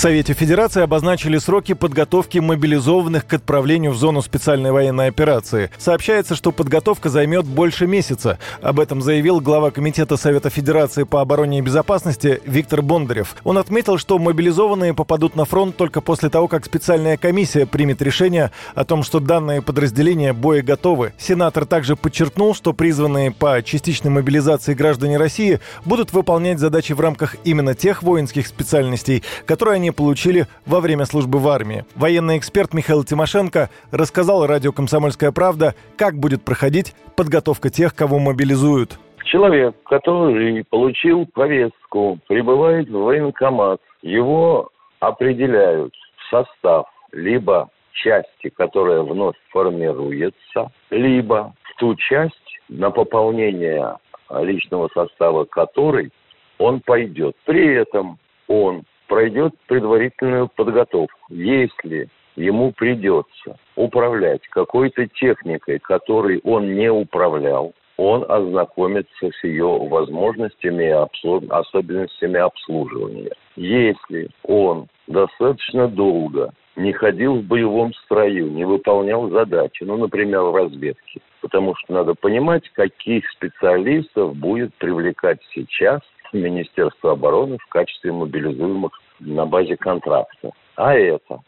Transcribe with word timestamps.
Совете 0.00 0.32
Федерации 0.32 0.80
обозначили 0.80 1.36
сроки 1.36 1.74
подготовки 1.74 2.38
мобилизованных 2.38 3.26
к 3.26 3.34
отправлению 3.34 3.92
в 3.92 3.98
зону 3.98 4.22
специальной 4.22 4.72
военной 4.72 5.08
операции. 5.08 5.70
Сообщается, 5.76 6.34
что 6.34 6.52
подготовка 6.52 7.10
займет 7.10 7.44
больше 7.44 7.86
месяца. 7.86 8.38
Об 8.62 8.80
этом 8.80 9.02
заявил 9.02 9.40
глава 9.40 9.70
Комитета 9.70 10.16
Совета 10.16 10.48
Федерации 10.48 11.02
по 11.02 11.20
обороне 11.20 11.58
и 11.58 11.60
безопасности 11.60 12.40
Виктор 12.46 12.80
Бондарев. 12.80 13.36
Он 13.44 13.58
отметил, 13.58 13.98
что 13.98 14.18
мобилизованные 14.18 14.94
попадут 14.94 15.36
на 15.36 15.44
фронт 15.44 15.76
только 15.76 16.00
после 16.00 16.30
того, 16.30 16.48
как 16.48 16.64
специальная 16.64 17.18
комиссия 17.18 17.66
примет 17.66 18.00
решение 18.00 18.52
о 18.74 18.86
том, 18.86 19.02
что 19.02 19.20
данные 19.20 19.60
подразделения 19.60 20.32
боеготовы. 20.32 21.12
Сенатор 21.18 21.66
также 21.66 21.94
подчеркнул, 21.94 22.54
что 22.54 22.72
призванные 22.72 23.32
по 23.32 23.62
частичной 23.62 24.10
мобилизации 24.10 24.72
граждане 24.72 25.18
России 25.18 25.60
будут 25.84 26.14
выполнять 26.14 26.58
задачи 26.58 26.94
в 26.94 27.00
рамках 27.00 27.36
именно 27.44 27.74
тех 27.74 28.02
воинских 28.02 28.46
специальностей, 28.46 29.22
которые 29.44 29.74
они 29.74 29.89
получили 29.92 30.46
во 30.66 30.80
время 30.80 31.04
службы 31.04 31.38
в 31.38 31.48
армии. 31.48 31.84
Военный 31.96 32.38
эксперт 32.38 32.74
Михаил 32.74 33.04
Тимошенко 33.04 33.70
рассказал 33.90 34.46
радио 34.46 34.72
«Комсомольская 34.72 35.32
правда», 35.32 35.74
как 35.96 36.14
будет 36.14 36.44
проходить 36.44 36.94
подготовка 37.16 37.70
тех, 37.70 37.94
кого 37.94 38.18
мобилизуют. 38.18 38.98
Человек, 39.24 39.76
который 39.84 40.64
получил 40.64 41.26
повестку, 41.26 42.18
прибывает 42.26 42.88
в 42.88 42.98
военкомат, 42.98 43.80
его 44.02 44.70
определяют 44.98 45.94
в 46.16 46.30
состав 46.30 46.86
либо 47.12 47.68
части, 47.92 48.48
которая 48.56 49.02
вновь 49.02 49.36
формируется, 49.50 50.70
либо 50.90 51.54
в 51.62 51.78
ту 51.78 51.94
часть, 51.96 52.34
на 52.68 52.90
пополнение 52.90 53.96
личного 54.38 54.88
состава 54.94 55.44
которой 55.44 56.10
он 56.58 56.80
пойдет. 56.80 57.34
При 57.44 57.74
этом 57.74 58.18
он 58.46 58.82
пройдет 59.10 59.52
предварительную 59.66 60.48
подготовку. 60.48 61.18
Если 61.30 62.08
ему 62.36 62.70
придется 62.70 63.58
управлять 63.74 64.46
какой-то 64.48 65.08
техникой, 65.08 65.80
которой 65.80 66.40
он 66.44 66.76
не 66.76 66.90
управлял, 66.90 67.74
он 67.96 68.24
ознакомится 68.28 69.30
с 69.30 69.44
ее 69.44 69.66
возможностями 69.66 70.84
и 70.84 70.90
обслуж... 70.90 71.42
особенностями 71.50 72.38
обслуживания. 72.38 73.32
Если 73.56 74.30
он 74.44 74.86
достаточно 75.08 75.88
долго 75.88 76.52
не 76.76 76.92
ходил 76.92 77.34
в 77.34 77.42
боевом 77.42 77.92
строю, 78.04 78.48
не 78.52 78.64
выполнял 78.64 79.28
задачи, 79.28 79.82
ну, 79.82 79.96
например, 79.96 80.42
в 80.42 80.54
разведке, 80.54 81.20
потому 81.40 81.74
что 81.74 81.92
надо 81.92 82.14
понимать, 82.14 82.66
каких 82.70 83.28
специалистов 83.30 84.36
будет 84.36 84.72
привлекать 84.76 85.40
сейчас 85.52 86.00
Министерства 86.32 87.12
обороны 87.12 87.58
в 87.58 87.66
качестве 87.68 88.12
мобилизуемых 88.12 88.92
на 89.20 89.46
базе 89.46 89.76
контракта. 89.76 90.50
А 90.76 90.94
это 90.94 91.40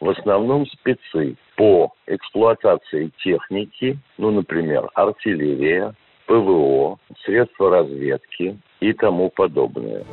в 0.00 0.08
основном 0.08 0.66
спецы 0.66 1.36
по 1.56 1.92
эксплуатации 2.06 3.12
техники, 3.22 3.98
ну, 4.18 4.30
например, 4.30 4.88
артиллерия, 4.94 5.94
ПВО, 6.26 6.98
средства 7.24 7.70
разведки 7.70 8.58
и 8.80 8.92
тому 8.92 9.30
подобное. 9.30 10.04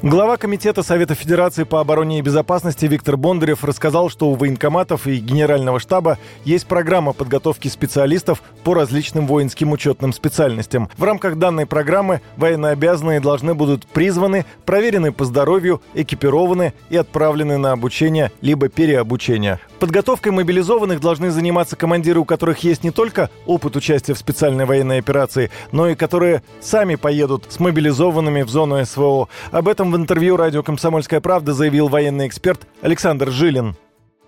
Глава 0.00 0.36
Комитета 0.36 0.84
Совета 0.84 1.16
Федерации 1.16 1.64
по 1.64 1.80
обороне 1.80 2.20
и 2.20 2.22
безопасности 2.22 2.86
Виктор 2.86 3.16
Бондарев 3.16 3.64
рассказал, 3.64 4.10
что 4.10 4.28
у 4.28 4.36
военкоматов 4.36 5.08
и 5.08 5.16
Генерального 5.16 5.80
штаба 5.80 6.18
есть 6.44 6.68
программа 6.68 7.12
подготовки 7.12 7.66
специалистов 7.66 8.40
по 8.62 8.74
различным 8.74 9.26
воинским 9.26 9.72
учетным 9.72 10.12
специальностям. 10.12 10.88
В 10.96 11.02
рамках 11.02 11.34
данной 11.34 11.66
программы 11.66 12.20
военнообязанные 12.36 13.18
должны 13.18 13.54
будут 13.54 13.88
призваны, 13.88 14.46
проверены 14.64 15.10
по 15.10 15.24
здоровью, 15.24 15.82
экипированы 15.94 16.74
и 16.90 16.96
отправлены 16.96 17.58
на 17.58 17.72
обучение 17.72 18.30
либо 18.40 18.68
переобучение. 18.68 19.58
Подготовкой 19.80 20.30
мобилизованных 20.30 21.00
должны 21.00 21.32
заниматься 21.32 21.74
командиры, 21.74 22.20
у 22.20 22.24
которых 22.24 22.60
есть 22.60 22.84
не 22.84 22.92
только 22.92 23.30
опыт 23.46 23.74
участия 23.74 24.14
в 24.14 24.18
специальной 24.18 24.64
военной 24.64 24.98
операции, 24.98 25.50
но 25.72 25.88
и 25.88 25.96
которые 25.96 26.44
сами 26.60 26.94
поедут 26.94 27.46
с 27.48 27.58
мобилизованными 27.58 28.42
в 28.42 28.48
зону 28.48 28.84
СВО. 28.84 29.28
Об 29.50 29.66
этом 29.66 29.87
в 29.90 29.96
интервью 29.96 30.36
радио 30.36 30.62
«Комсомольская 30.62 31.20
правда» 31.20 31.52
заявил 31.52 31.88
военный 31.88 32.26
эксперт 32.26 32.60
Александр 32.82 33.28
Жилин. 33.28 33.74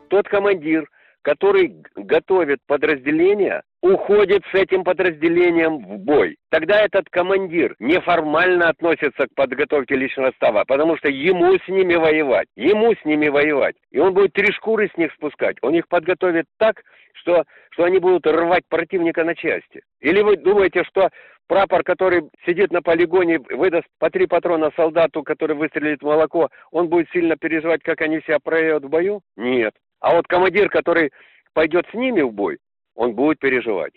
Тот 0.08 0.28
командир, 0.28 0.88
который 1.22 1.82
готовит 1.94 2.58
подразделение, 2.66 3.62
уходит 3.82 4.42
с 4.52 4.54
этим 4.54 4.84
подразделением 4.84 5.78
в 5.78 5.98
бой. 5.98 6.36
Тогда 6.50 6.80
этот 6.80 7.08
командир 7.10 7.74
неформально 7.78 8.68
относится 8.68 9.26
к 9.26 9.34
подготовке 9.34 9.96
личного 9.96 10.30
состава, 10.30 10.64
потому 10.66 10.96
что 10.96 11.08
ему 11.08 11.54
с 11.54 11.68
ними 11.68 11.94
воевать, 11.94 12.48
ему 12.56 12.92
с 12.92 13.04
ними 13.04 13.28
воевать. 13.28 13.76
И 13.90 13.98
он 13.98 14.12
будет 14.12 14.32
три 14.32 14.52
шкуры 14.52 14.90
с 14.92 14.98
них 14.98 15.12
спускать. 15.14 15.56
Он 15.62 15.74
их 15.74 15.88
подготовит 15.88 16.46
так, 16.58 16.82
что, 17.14 17.44
что 17.70 17.84
они 17.84 17.98
будут 17.98 18.26
рвать 18.26 18.64
противника 18.68 19.24
на 19.24 19.34
части. 19.34 19.82
Или 20.00 20.22
вы 20.22 20.36
думаете, 20.36 20.84
что 20.84 21.08
прапор, 21.50 21.82
который 21.82 22.30
сидит 22.46 22.70
на 22.70 22.80
полигоне, 22.80 23.40
выдаст 23.40 23.88
по 23.98 24.08
три 24.08 24.28
патрона 24.28 24.70
солдату, 24.76 25.24
который 25.24 25.56
выстрелит 25.56 26.00
в 26.00 26.04
молоко, 26.04 26.48
он 26.70 26.86
будет 26.88 27.10
сильно 27.10 27.36
переживать, 27.36 27.82
как 27.82 28.00
они 28.02 28.20
себя 28.20 28.38
проявят 28.38 28.84
в 28.84 28.88
бою? 28.88 29.20
Нет. 29.36 29.74
А 29.98 30.14
вот 30.14 30.28
командир, 30.28 30.70
который 30.70 31.10
пойдет 31.52 31.86
с 31.90 31.94
ними 31.94 32.22
в 32.22 32.30
бой, 32.30 32.58
он 32.94 33.14
будет 33.14 33.40
переживать. 33.40 33.94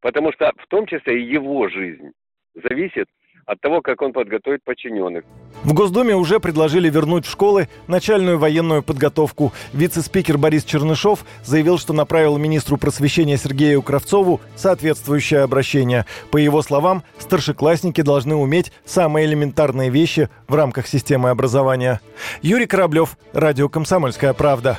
Потому 0.00 0.32
что 0.32 0.50
в 0.56 0.66
том 0.68 0.86
числе 0.86 1.20
и 1.20 1.30
его 1.30 1.68
жизнь 1.68 2.10
зависит 2.54 3.06
от 3.46 3.60
того, 3.60 3.80
как 3.82 4.02
он 4.02 4.12
подготовит 4.12 4.62
подчиненных. 4.64 5.24
В 5.62 5.72
Госдуме 5.72 6.14
уже 6.14 6.40
предложили 6.40 6.90
вернуть 6.90 7.26
в 7.26 7.30
школы 7.30 7.68
начальную 7.86 8.38
военную 8.38 8.82
подготовку. 8.82 9.52
Вице-спикер 9.72 10.38
Борис 10.38 10.64
Чернышов 10.64 11.24
заявил, 11.44 11.78
что 11.78 11.92
направил 11.92 12.36
министру 12.36 12.76
просвещения 12.76 13.36
Сергею 13.36 13.82
Кравцову 13.82 14.40
соответствующее 14.56 15.40
обращение. 15.40 16.06
По 16.30 16.36
его 16.36 16.62
словам, 16.62 17.02
старшеклассники 17.18 18.00
должны 18.00 18.34
уметь 18.34 18.72
самые 18.84 19.26
элементарные 19.26 19.90
вещи 19.90 20.28
в 20.48 20.54
рамках 20.54 20.86
системы 20.86 21.30
образования. 21.30 22.00
Юрий 22.42 22.66
Кораблев, 22.66 23.16
Радио 23.32 23.68
«Комсомольская 23.68 24.32
правда». 24.32 24.78